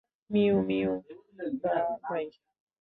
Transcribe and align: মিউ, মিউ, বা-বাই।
মিউ, 0.29 0.55
মিউ, 0.67 0.91
বা-বাই। 1.63 2.25